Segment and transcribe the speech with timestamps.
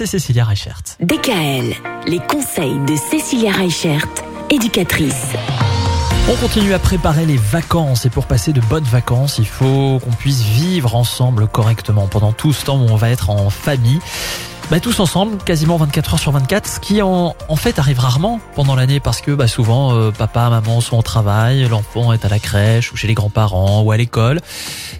[0.00, 0.80] c'est Cécilia Reichert.
[1.00, 1.74] DKL,
[2.06, 4.08] les conseils de Cécilia Reichert,
[4.48, 5.26] éducatrice.
[6.30, 10.12] On continue à préparer les vacances et pour passer de bonnes vacances, il faut qu'on
[10.12, 14.00] puisse vivre ensemble correctement pendant tout ce temps où on va être en famille.
[14.70, 18.38] Bah, tous ensemble, quasiment 24 heures sur 24, ce qui en, en fait arrive rarement
[18.54, 22.28] pendant l'année parce que bah, souvent euh, papa, maman sont au travail, l'enfant est à
[22.28, 24.40] la crèche ou chez les grands-parents ou à l'école.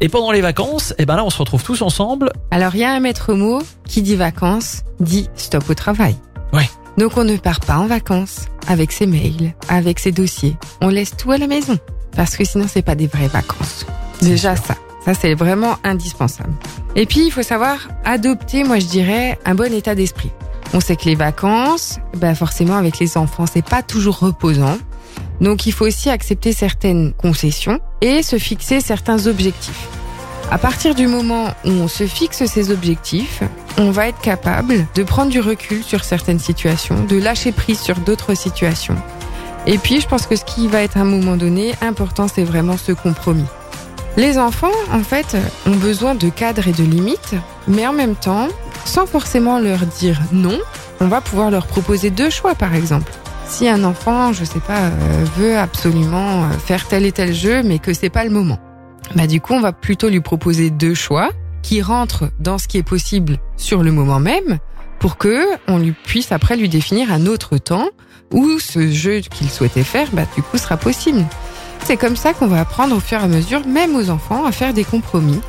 [0.00, 2.32] Et pendant les vacances, et ben là on se retrouve tous ensemble.
[2.50, 6.16] Alors il y a un maître mot qui dit vacances, dit stop au travail.
[6.52, 6.68] Ouais.
[6.98, 10.56] Donc on ne part pas en vacances avec ses mails, avec ses dossiers.
[10.80, 11.78] On laisse tout à la maison
[12.16, 13.86] parce que sinon c'est pas des vraies vacances.
[14.22, 14.74] Déjà ça.
[15.04, 16.52] Ça, c'est vraiment indispensable.
[16.94, 20.30] Et puis, il faut savoir adopter, moi, je dirais, un bon état d'esprit.
[20.74, 24.78] On sait que les vacances, ben forcément, avec les enfants, c'est pas toujours reposant.
[25.40, 29.88] Donc, il faut aussi accepter certaines concessions et se fixer certains objectifs.
[30.50, 33.42] À partir du moment où on se fixe ces objectifs,
[33.78, 37.98] on va être capable de prendre du recul sur certaines situations, de lâcher prise sur
[37.98, 38.96] d'autres situations.
[39.66, 42.44] Et puis, je pense que ce qui va être à un moment donné important, c'est
[42.44, 43.46] vraiment ce compromis.
[44.16, 47.34] Les enfants, en fait, ont besoin de cadres et de limites,
[47.66, 48.48] mais en même temps,
[48.84, 50.58] sans forcément leur dire non,
[51.00, 53.10] on va pouvoir leur proposer deux choix, par exemple.
[53.46, 57.78] Si un enfant, je sais pas, euh, veut absolument faire tel et tel jeu, mais
[57.78, 58.58] que c'est pas le moment,
[59.14, 61.30] bah du coup, on va plutôt lui proposer deux choix
[61.62, 64.58] qui rentrent dans ce qui est possible sur le moment même,
[64.98, 67.88] pour que on lui puisse après lui définir un autre temps
[68.30, 71.24] où ce jeu qu'il souhaitait faire, bah du coup, sera possible.
[71.84, 74.52] C'est comme ça qu'on va apprendre au fur et à mesure, même aux enfants, à
[74.52, 75.40] faire des compromis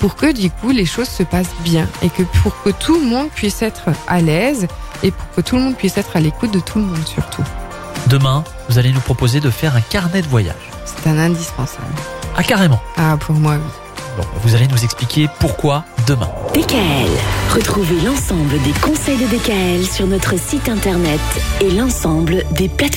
[0.00, 3.06] pour que du coup les choses se passent bien et que pour que tout le
[3.06, 4.66] monde puisse être à l'aise
[5.04, 7.44] et pour que tout le monde puisse être à l'écoute de tout le monde surtout.
[8.08, 10.56] Demain, vous allez nous proposer de faire un carnet de voyage.
[10.84, 11.86] C'est un indispensable.
[12.36, 12.80] Ah carrément.
[12.96, 13.70] Ah pour moi oui.
[14.16, 16.28] Bon, vous allez nous expliquer pourquoi demain.
[16.52, 17.08] DKL.
[17.54, 21.20] Retrouvez l'ensemble des conseils de DKL sur notre site internet
[21.60, 22.92] et l'ensemble des plateformes